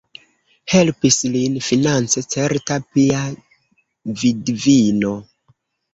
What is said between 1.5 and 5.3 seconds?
finance certa pia vidvino.